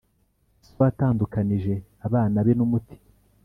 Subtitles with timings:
[0.61, 1.73] ese uwatandukanije
[2.07, 2.97] abana be n'umuti